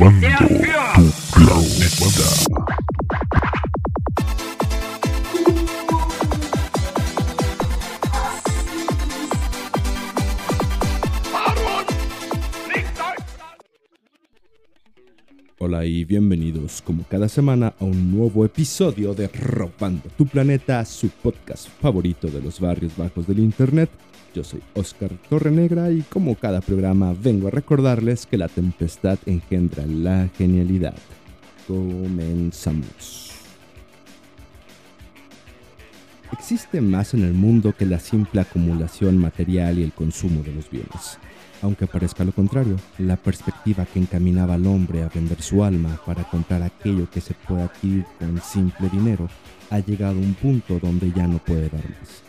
[0.00, 0.26] Cuando
[1.30, 2.79] tú la
[15.90, 21.66] y bienvenidos como cada semana a un nuevo episodio de Robando tu Planeta, su podcast
[21.80, 23.90] favorito de los barrios bajos del Internet.
[24.32, 29.84] Yo soy Oscar Torrenegra y como cada programa vengo a recordarles que la tempestad engendra
[29.84, 30.94] la genialidad.
[31.66, 33.32] Comenzamos.
[36.32, 40.70] Existe más en el mundo que la simple acumulación material y el consumo de los
[40.70, 41.18] bienes.
[41.62, 46.24] Aunque parezca lo contrario, la perspectiva que encaminaba al hombre a vender su alma para
[46.24, 49.28] comprar aquello que se puede adquirir con simple dinero
[49.68, 52.22] ha llegado a un punto donde ya no puede dar más.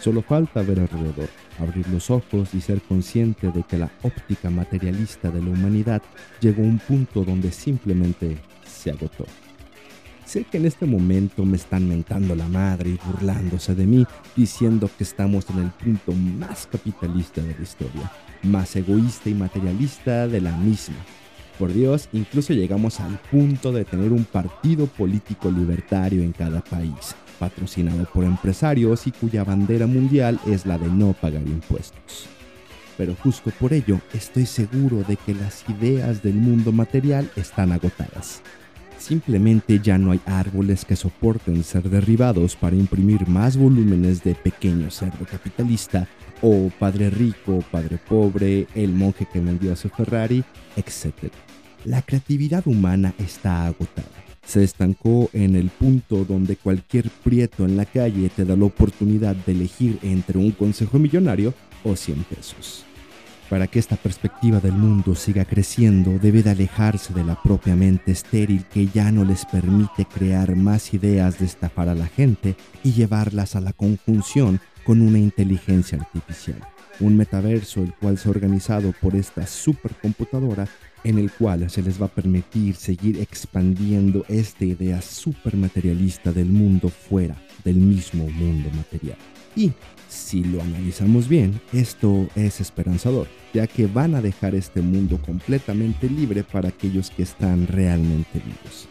[0.00, 5.30] Solo falta ver alrededor, abrir los ojos y ser consciente de que la óptica materialista
[5.30, 6.02] de la humanidad
[6.40, 9.26] llegó a un punto donde simplemente se agotó.
[10.26, 14.90] Sé que en este momento me están mentando la madre y burlándose de mí, diciendo
[14.98, 20.40] que estamos en el punto más capitalista de la historia, más egoísta y materialista de
[20.40, 20.96] la misma.
[21.60, 27.14] Por Dios, incluso llegamos al punto de tener un partido político libertario en cada país,
[27.38, 32.26] patrocinado por empresarios y cuya bandera mundial es la de no pagar impuestos.
[32.98, 38.42] Pero justo por ello estoy seguro de que las ideas del mundo material están agotadas.
[38.98, 44.90] Simplemente ya no hay árboles que soporten ser derribados para imprimir más volúmenes de pequeño
[44.90, 46.08] cerdo capitalista
[46.42, 50.44] o padre rico, padre pobre, el monje que vendió su Ferrari,
[50.76, 51.32] etc.
[51.84, 54.08] La creatividad humana está agotada.
[54.44, 59.34] Se estancó en el punto donde cualquier prieto en la calle te da la oportunidad
[59.34, 61.52] de elegir entre un consejo millonario
[61.84, 62.84] o 100 pesos.
[63.48, 68.10] Para que esta perspectiva del mundo siga creciendo, debe de alejarse de la propia mente
[68.10, 72.92] estéril que ya no les permite crear más ideas de estafar a la gente y
[72.92, 76.58] llevarlas a la conjunción con una inteligencia artificial.
[76.98, 80.66] Un metaverso el cual se ha organizado por esta supercomputadora
[81.04, 86.88] en el cual se les va a permitir seguir expandiendo esta idea supermaterialista del mundo
[86.88, 89.18] fuera del mismo mundo material.
[89.56, 89.72] Y
[90.08, 96.08] si lo analizamos bien, esto es esperanzador, ya que van a dejar este mundo completamente
[96.08, 98.86] libre para aquellos que están realmente vivos.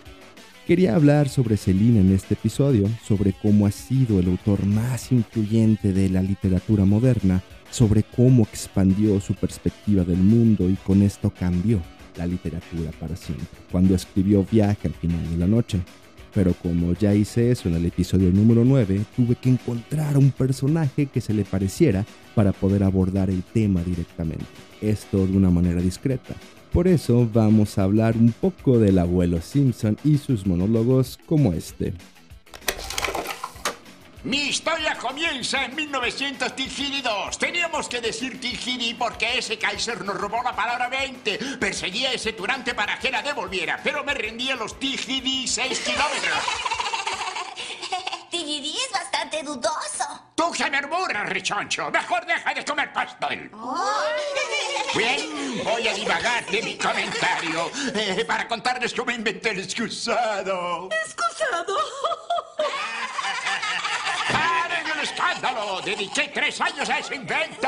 [0.66, 5.94] Quería hablar sobre Celine en este episodio, sobre cómo ha sido el autor más influyente
[5.94, 11.80] de la literatura moderna, sobre cómo expandió su perspectiva del mundo y con esto cambió
[12.18, 15.80] la literatura para siempre, cuando escribió Viaje al final de la noche.
[16.36, 21.06] Pero como ya hice eso en el episodio número 9, tuve que encontrar un personaje
[21.06, 24.46] que se le pareciera para poder abordar el tema directamente.
[24.82, 26.36] Esto de una manera discreta.
[26.74, 31.94] Por eso vamos a hablar un poco del abuelo Simpson y sus monólogos como este.
[34.26, 37.38] Mi historia comienza en 1932.
[37.38, 41.38] Teníamos que decir Tigiri porque ese Kaiser nos robó la palabra 20.
[41.60, 46.40] Perseguía a ese turante para que la devolviera, pero me rendía los Tigiri 6 kilómetros.
[48.32, 50.06] Tigiri es bastante dudoso.
[50.34, 51.92] Tú que murmuras, rechoncho.
[51.92, 53.52] Mejor deja de comer pastel.
[54.96, 60.90] Bien, voy a divagar de mi comentario eh, para contarles cómo inventé el excusado.
[61.06, 62.25] ¿Excusado?
[65.12, 65.82] ¡Paren el escándalo!
[65.82, 67.68] Dediqué tres años a ese invento.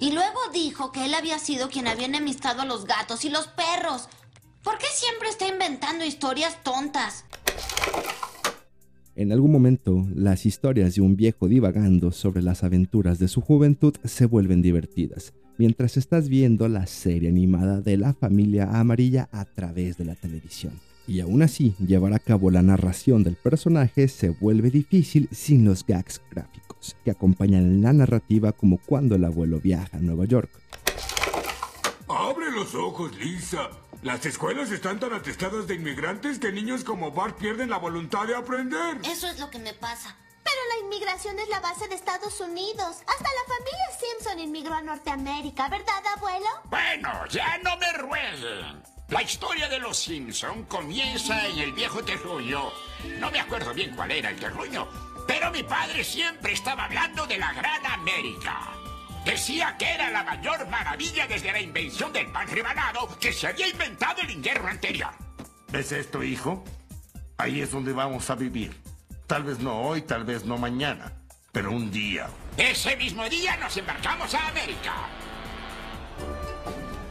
[0.00, 3.46] Y luego dijo que él había sido quien había enemistado a los gatos y los
[3.48, 4.08] perros.
[4.62, 7.24] ¿Por qué siempre está inventando historias tontas?
[9.14, 13.94] En algún momento, las historias de un viejo divagando sobre las aventuras de su juventud
[14.04, 19.96] se vuelven divertidas, mientras estás viendo la serie animada de la familia amarilla a través
[19.98, 20.72] de la televisión.
[21.06, 25.84] Y aún así, llevar a cabo la narración del personaje se vuelve difícil sin los
[25.84, 30.50] gags gráficos, que acompañan la narrativa como cuando el abuelo viaja a Nueva York.
[32.08, 33.70] Abre los ojos, Lisa.
[34.02, 38.34] Las escuelas están tan atestadas de inmigrantes que niños como Bart pierden la voluntad de
[38.34, 38.98] aprender.
[39.04, 40.16] Eso es lo que me pasa.
[40.44, 42.96] Pero la inmigración es la base de Estados Unidos.
[43.06, 46.46] Hasta la familia Simpson inmigró a Norteamérica, ¿verdad, abuelo?
[46.64, 48.82] Bueno, ya no me rueguen.
[49.08, 52.72] La historia de los Simpson comienza en el viejo terruño.
[53.18, 54.88] No me acuerdo bien cuál era el terruño,
[55.26, 58.72] pero mi padre siempre estaba hablando de la Gran América.
[59.24, 63.68] Decía que era la mayor maravilla desde la invención del pan rebanado que se había
[63.68, 65.10] inventado el invierno anterior.
[65.68, 66.64] ¿Ves esto, hijo?
[67.38, 68.81] Ahí es donde vamos a vivir.
[69.32, 71.10] Tal vez no hoy, tal vez no mañana,
[71.52, 72.28] pero un día.
[72.58, 74.92] Ese mismo día nos embarcamos a América.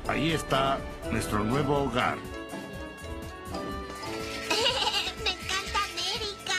[0.07, 0.77] Ahí está
[1.11, 2.19] nuestro nuevo hogar.
[5.23, 6.53] Me encanta América.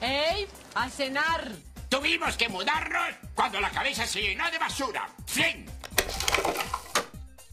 [0.00, 0.48] ¡Ey!
[0.74, 1.52] ¡A cenar!
[1.88, 5.08] Tuvimos que mudarnos cuando la cabeza se llenó de basura.
[5.24, 5.66] ¡Fin!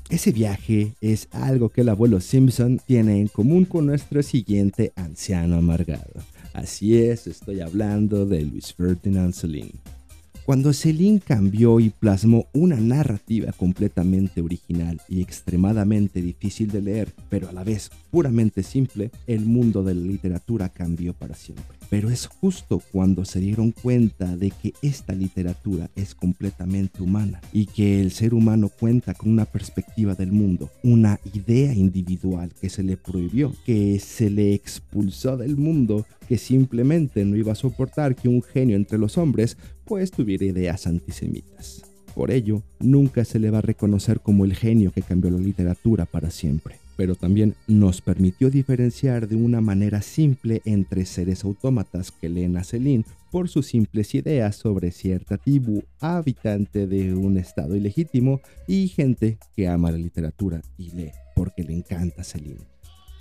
[0.10, 5.57] Ese viaje es algo que el abuelo Simpson tiene en común con nuestro siguiente anciano
[5.57, 6.24] amargado.
[6.57, 9.75] Así es, estoy hablando de Luis Ferdinand Celine.
[10.44, 17.48] Cuando Celine cambió y plasmó una narrativa completamente original y extremadamente difícil de leer, pero
[17.48, 21.76] a la vez puramente simple, el mundo de la literatura cambió para siempre.
[21.89, 27.66] Pero es justo cuando se dieron cuenta de que esta literatura es completamente humana y
[27.66, 32.84] que el ser humano cuenta con una perspectiva del mundo, una idea individual que se
[32.84, 38.28] le prohibió, que se le expulsó del mundo, que simplemente no iba a soportar que
[38.28, 41.84] un genio entre los hombres pues tuviera ideas antisemitas.
[42.13, 46.06] Por ello, nunca se le va a reconocer como el genio que cambió la literatura
[46.06, 52.28] para siempre pero también nos permitió diferenciar de una manera simple entre seres autómatas que
[52.28, 58.42] leen a Celine por sus simples ideas sobre cierta tribu habitante de un estado ilegítimo
[58.68, 62.66] y gente que ama la literatura y lee porque le encanta Celine.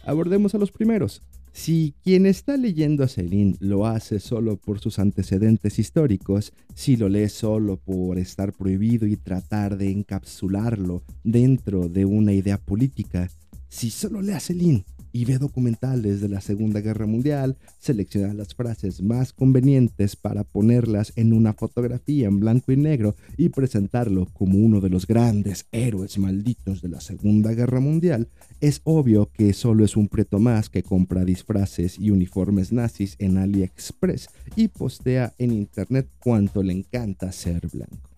[0.05, 1.23] Abordemos a los primeros.
[1.53, 7.09] Si quien está leyendo a Celine lo hace solo por sus antecedentes históricos, si lo
[7.09, 13.31] lee solo por estar prohibido y tratar de encapsularlo dentro de una idea política,
[13.69, 14.85] si solo lee a Celine
[15.17, 21.15] y ve documentales de la Segunda Guerra Mundial, selecciona las frases más convenientes para ponerlas
[21.17, 26.19] en una fotografía en blanco y negro y presentarlo como uno de los grandes héroes
[26.19, 28.29] malditos de la Segunda Guerra Mundial,
[28.61, 33.39] es obvio que solo es un preto más que compra disfraces y uniformes nazis en
[33.39, 38.11] AliExpress y postea en internet cuánto le encanta ser blanco.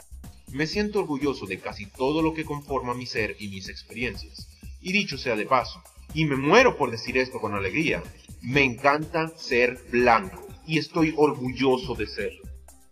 [0.52, 4.48] Me siento orgulloso de casi todo lo que conforma mi ser y mis experiencias
[4.88, 5.82] y dicho sea de paso,
[6.14, 8.02] y me muero por decir esto con alegría,
[8.40, 12.42] me encanta ser blanco y estoy orgulloso de serlo.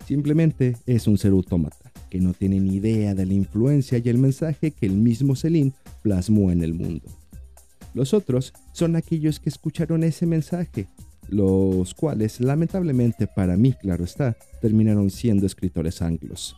[0.06, 4.18] Simplemente es un ser autómata, que no tiene ni idea de la influencia y el
[4.18, 5.72] mensaje que el mismo Celine
[6.02, 7.08] plasmó en el mundo.
[7.94, 10.86] Los otros son aquellos que escucharon ese mensaje,
[11.28, 16.56] los cuales lamentablemente para mí, claro está, terminaron siendo escritores anglos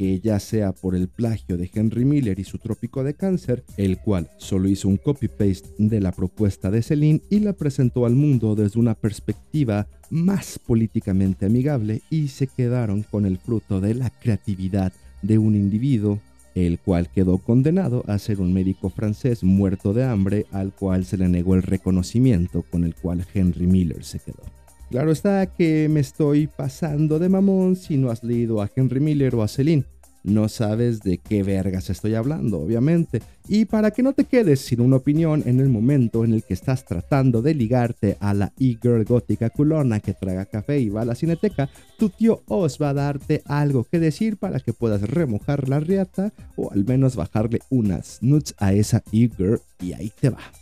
[0.00, 3.98] que ya sea por el plagio de Henry Miller y su Trópico de Cáncer, el
[3.98, 8.54] cual solo hizo un copy-paste de la propuesta de Celine y la presentó al mundo
[8.54, 14.94] desde una perspectiva más políticamente amigable y se quedaron con el fruto de la creatividad
[15.20, 16.18] de un individuo
[16.54, 21.18] el cual quedó condenado a ser un médico francés muerto de hambre al cual se
[21.18, 24.59] le negó el reconocimiento con el cual Henry Miller se quedó.
[24.90, 29.36] Claro está que me estoy pasando de mamón si no has leído a Henry Miller
[29.36, 29.84] o a Celine.
[30.24, 33.22] No sabes de qué vergas estoy hablando, obviamente.
[33.46, 36.54] Y para que no te quedes sin una opinión en el momento en el que
[36.54, 41.06] estás tratando de ligarte a la e-girl gótica culona que traga café y va a
[41.06, 45.68] la cineteca, tu tío Os va a darte algo que decir para que puedas remojar
[45.68, 50.59] la riata o al menos bajarle unas nuts a esa e-girl y ahí te va.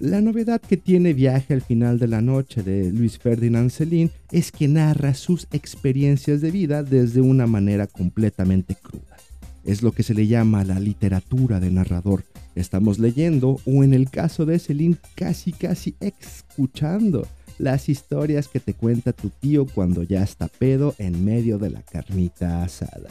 [0.00, 4.52] La novedad que tiene Viaje al final de la noche de Luis Ferdinand Celine es
[4.52, 9.16] que narra sus experiencias de vida desde una manera completamente cruda.
[9.64, 12.22] Es lo que se le llama la literatura de narrador.
[12.54, 17.26] Estamos leyendo o en el caso de Celine casi casi escuchando
[17.58, 21.82] las historias que te cuenta tu tío cuando ya está pedo en medio de la
[21.82, 23.10] carnita asada.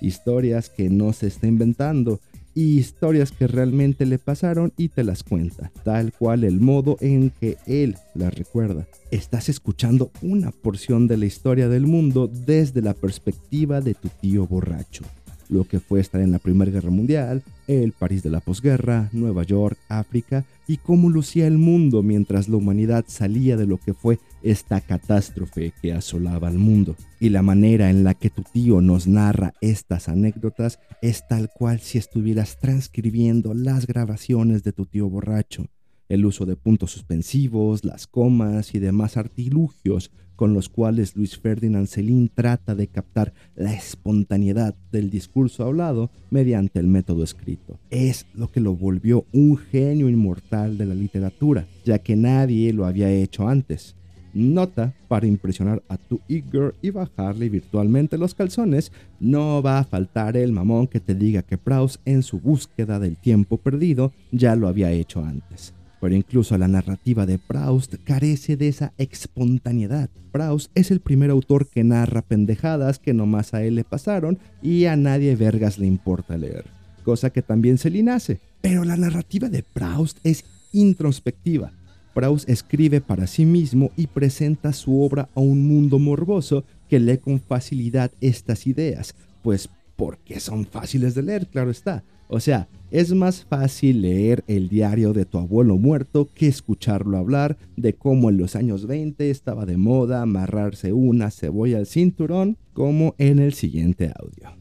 [0.00, 2.20] Historias que no se está inventando,
[2.60, 7.30] y historias que realmente le pasaron y te las cuenta, tal cual el modo en
[7.30, 8.86] que él las recuerda.
[9.10, 14.46] Estás escuchando una porción de la historia del mundo desde la perspectiva de tu tío
[14.46, 15.04] borracho
[15.48, 19.42] lo que fue estar en la Primera Guerra Mundial, el París de la posguerra, Nueva
[19.42, 24.20] York, África y cómo lucía el mundo mientras la humanidad salía de lo que fue
[24.42, 26.96] esta catástrofe que asolaba al mundo.
[27.18, 31.80] Y la manera en la que tu tío nos narra estas anécdotas es tal cual
[31.80, 35.66] si estuvieras transcribiendo las grabaciones de tu tío borracho.
[36.08, 41.86] el uso de puntos suspensivos, las comas y demás artilugios con los cuales Luis Ferdinand
[41.86, 47.78] Celine trata de captar la espontaneidad del discurso hablado mediante el método escrito.
[47.90, 52.86] Es lo que lo volvió un genio inmortal de la literatura, ya que nadie lo
[52.86, 53.96] había hecho antes.
[54.34, 60.36] Nota, para impresionar a tu e-girl y bajarle virtualmente los calzones, no va a faltar
[60.36, 64.68] el mamón que te diga que Proust en su búsqueda del tiempo perdido ya lo
[64.68, 70.08] había hecho antes pero incluso la narrativa de Proust carece de esa espontaneidad.
[70.32, 74.86] Proust es el primer autor que narra pendejadas que nomás a él le pasaron y
[74.86, 76.64] a nadie vergas le importa leer,
[77.04, 78.40] cosa que también se le nace.
[78.62, 81.72] Pero la narrativa de Proust es introspectiva.
[82.14, 87.18] Proust escribe para sí mismo y presenta su obra a un mundo morboso que lee
[87.18, 92.02] con facilidad estas ideas, pues porque son fáciles de leer, claro está.
[92.28, 97.58] O sea, es más fácil leer el diario de tu abuelo muerto que escucharlo hablar
[97.76, 103.14] de cómo en los años 20 estaba de moda amarrarse una cebolla al cinturón, como
[103.18, 104.59] en el siguiente audio.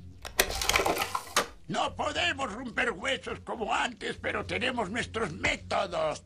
[2.70, 6.24] No podemos romper huesos como antes, pero tenemos nuestros métodos.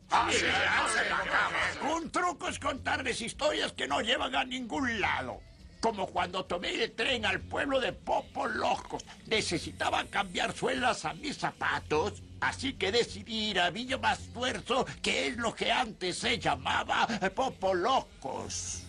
[1.90, 5.40] Un truco es contarles historias que no llevan a ningún lado
[5.80, 9.04] como cuando tomé el tren al pueblo de Popo Locos.
[9.26, 15.36] Necesitaba cambiar suelas a mis zapatos, así que decidí ir a Villa Mastuerzo, que es
[15.36, 18.84] lo que antes se llamaba Popo Locos.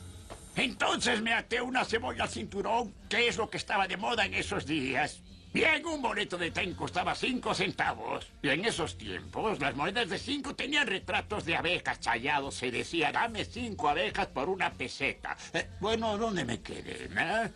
[0.56, 4.34] Entonces me até una cebolla al cinturón, que es lo que estaba de moda en
[4.34, 5.22] esos días.
[5.56, 8.28] Bien, un boleto de tren costaba cinco centavos.
[8.42, 12.56] Y en esos tiempos, las monedas de cinco tenían retratos de abejas challados.
[12.56, 15.38] Se decía, dame cinco abejas por una peseta.
[15.54, 17.06] Eh, bueno, ¿dónde me quedé?
[17.06, 17.50] Eh?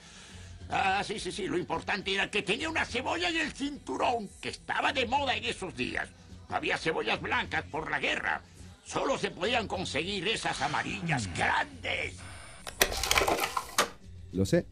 [0.70, 1.46] Ah, sí, sí, sí.
[1.46, 5.44] Lo importante era que tenía una cebolla en el cinturón, que estaba de moda en
[5.44, 6.08] esos días.
[6.48, 8.41] Había cebollas blancas por la guerra.
[8.86, 12.15] Solo se podían conseguir esas amarillas grandes.
[14.32, 14.65] Lo sé,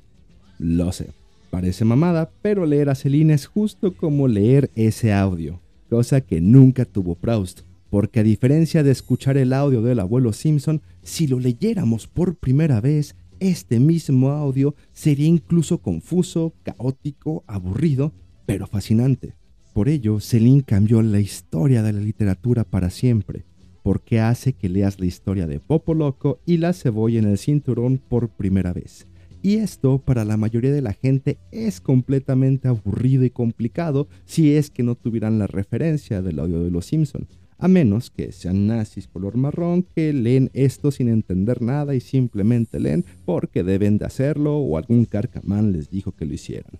[0.59, 1.11] lo sé.
[1.49, 6.83] Parece mamada, pero leer a Celine es justo como leer ese audio, cosa que nunca
[6.83, 12.07] tuvo Proust, porque a diferencia de escuchar el audio del abuelo Simpson, si lo leyéramos
[12.07, 18.11] por primera vez, este mismo audio sería incluso confuso, caótico, aburrido,
[18.45, 19.35] pero fascinante.
[19.73, 23.45] Por ello, Celine cambió la historia de la literatura para siempre,
[23.83, 27.99] porque hace que leas la historia de Popo Loco y la cebolla en el cinturón
[27.99, 29.07] por primera vez
[29.41, 34.69] y esto para la mayoría de la gente es completamente aburrido y complicado si es
[34.69, 37.27] que no tuvieran la referencia del audio de los Simpson.
[37.59, 42.79] A menos que sean nazis color marrón que leen esto sin entender nada y simplemente
[42.79, 46.79] leen porque deben de hacerlo o algún carcamán les dijo que lo hicieran.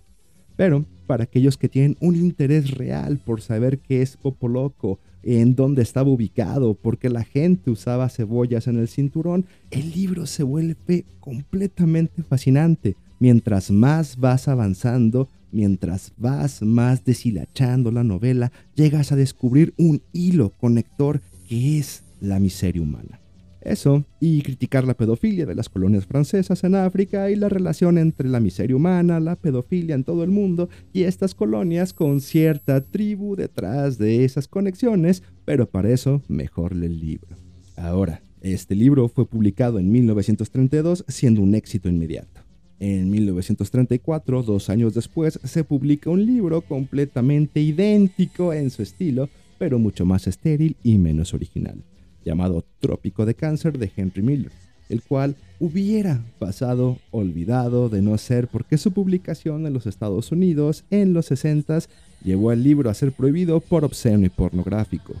[0.56, 5.82] Pero para aquellos que tienen un interés real por saber qué es Popoloco en dónde
[5.82, 12.22] estaba ubicado, porque la gente usaba cebollas en el cinturón, el libro se vuelve completamente
[12.22, 12.96] fascinante.
[13.18, 20.50] Mientras más vas avanzando, mientras vas más deshilachando la novela, llegas a descubrir un hilo
[20.60, 23.20] conector que es la miseria humana.
[23.60, 28.28] Eso, y criticar la pedofilia de las colonias francesas en África y la relación entre
[28.28, 33.34] la miseria humana, la pedofilia en todo el mundo y estas colonias con cierta tribu
[33.34, 37.36] detrás de esas conexiones, pero para eso mejor el libro.
[37.76, 42.42] Ahora, este libro fue publicado en 1932 siendo un éxito inmediato.
[42.80, 49.80] En 1934, dos años después, se publica un libro completamente idéntico en su estilo, pero
[49.80, 51.82] mucho más estéril y menos original
[52.24, 54.52] llamado Trópico de Cáncer de Henry Miller,
[54.88, 60.84] el cual hubiera pasado olvidado de no ser porque su publicación en los Estados Unidos
[60.90, 61.80] en los 60
[62.24, 65.14] llevó al libro a ser prohibido por obsceno y pornográfico.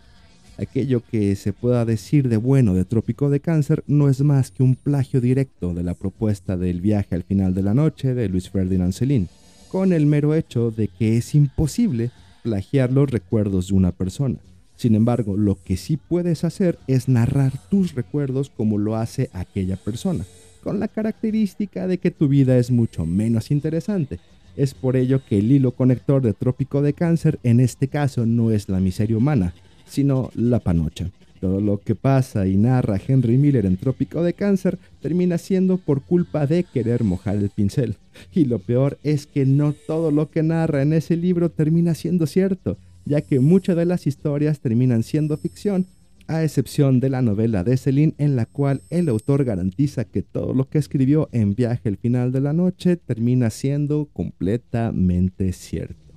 [0.58, 4.64] Aquello que se pueda decir de bueno de Trópico de Cáncer no es más que
[4.64, 8.50] un plagio directo de la propuesta del viaje al final de la noche de Luis
[8.50, 9.28] Ferdinand Celine,
[9.68, 12.10] con el mero hecho de que es imposible
[12.42, 14.38] plagiar los recuerdos de una persona.
[14.78, 19.76] Sin embargo, lo que sí puedes hacer es narrar tus recuerdos como lo hace aquella
[19.76, 20.24] persona,
[20.62, 24.20] con la característica de que tu vida es mucho menos interesante.
[24.56, 28.52] Es por ello que el hilo conector de Trópico de Cáncer en este caso no
[28.52, 29.52] es la miseria humana,
[29.84, 31.10] sino la panocha.
[31.40, 36.02] Todo lo que pasa y narra Henry Miller en Trópico de Cáncer termina siendo por
[36.02, 37.96] culpa de querer mojar el pincel.
[38.32, 42.28] Y lo peor es que no todo lo que narra en ese libro termina siendo
[42.28, 42.76] cierto
[43.08, 45.86] ya que muchas de las historias terminan siendo ficción,
[46.26, 50.52] a excepción de la novela de Celine en la cual el autor garantiza que todo
[50.52, 56.14] lo que escribió en Viaje al final de la noche termina siendo completamente cierto.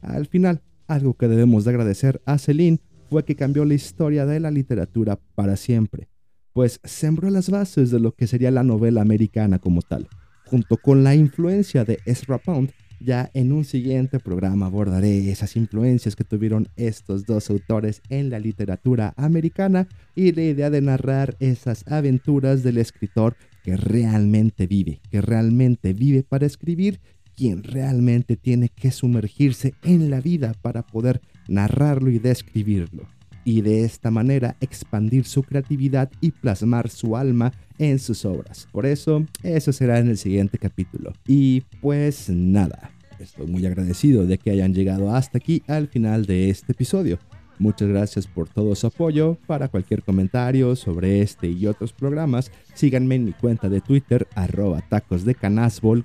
[0.00, 4.40] Al final, algo que debemos de agradecer a Celine fue que cambió la historia de
[4.40, 6.08] la literatura para siempre,
[6.52, 10.08] pues sembró las bases de lo que sería la novela americana como tal,
[10.46, 12.72] junto con la influencia de Ezra Pound.
[13.04, 18.38] Ya en un siguiente programa abordaré esas influencias que tuvieron estos dos autores en la
[18.38, 25.20] literatura americana y la idea de narrar esas aventuras del escritor que realmente vive, que
[25.20, 27.00] realmente vive para escribir,
[27.34, 33.08] quien realmente tiene que sumergirse en la vida para poder narrarlo y describirlo
[33.44, 38.68] y de esta manera expandir su creatividad y plasmar su alma en sus obras.
[38.72, 41.12] Por eso, eso será en el siguiente capítulo.
[41.26, 46.50] Y pues nada, estoy muy agradecido de que hayan llegado hasta aquí al final de
[46.50, 47.18] este episodio.
[47.58, 49.36] Muchas gracias por todo su apoyo.
[49.46, 54.80] Para cualquier comentario sobre este y otros programas, síganme en mi cuenta de Twitter, arroba
[54.88, 55.36] tacos de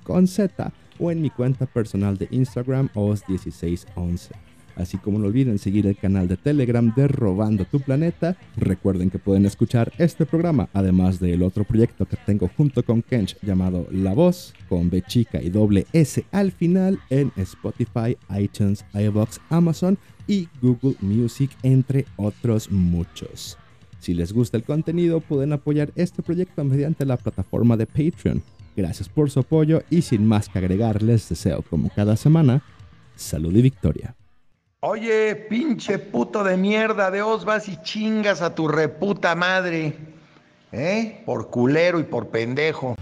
[0.02, 4.47] con Z, o en mi cuenta personal de Instagram, os1611.
[4.78, 8.36] Así como no olviden seguir el canal de Telegram de Robando tu Planeta.
[8.56, 13.36] Recuerden que pueden escuchar este programa, además del otro proyecto que tengo junto con Kench
[13.42, 19.40] llamado La Voz, con B chica y doble S al final en Spotify, iTunes, iBox,
[19.50, 23.58] Amazon y Google Music, entre otros muchos.
[23.98, 28.42] Si les gusta el contenido, pueden apoyar este proyecto mediante la plataforma de Patreon.
[28.76, 32.62] Gracias por su apoyo y sin más que agregar, les deseo como cada semana,
[33.16, 34.14] salud y victoria.
[34.80, 39.92] Oye, pinche puto de mierda, de os vas y chingas a tu reputa madre.
[40.70, 41.20] ¿Eh?
[41.26, 42.94] Por culero y por pendejo.